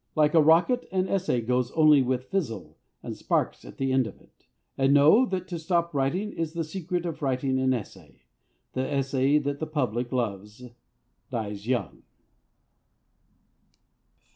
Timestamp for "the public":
9.59-10.11